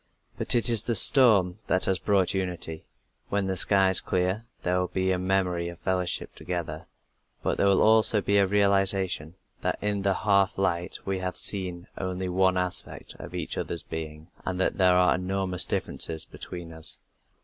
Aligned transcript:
But 0.35 0.55
it 0.55 0.67
is 0.67 0.81
the 0.85 0.95
storm 0.95 1.59
that 1.67 1.85
has 1.85 1.99
brought 1.99 2.33
unity. 2.33 2.87
When 3.29 3.45
the 3.45 3.55
skies 3.55 4.01
clear, 4.01 4.45
there 4.63 4.79
will 4.79 4.87
be 4.87 5.11
a 5.11 5.19
memory 5.19 5.69
of 5.69 5.77
fellowship 5.77 6.33
together, 6.33 6.87
but 7.43 7.59
there 7.59 7.67
will 7.67 7.83
also 7.83 8.19
be 8.19 8.37
a 8.37 8.47
realization 8.47 9.35
that 9.61 9.77
in 9.79 10.01
the 10.01 10.15
half 10.15 10.57
light 10.57 10.97
we 11.05 11.19
have 11.19 11.37
seen 11.37 11.85
only 11.99 12.29
one 12.29 12.57
aspect 12.57 13.13
of 13.19 13.35
each 13.35 13.59
other's 13.59 13.83
being, 13.83 14.31
and 14.43 14.59
that 14.59 14.79
there 14.79 14.95
are 14.95 15.13
enormous 15.13 15.67
differences 15.67 16.25
between 16.25 16.73
us. 16.73 16.97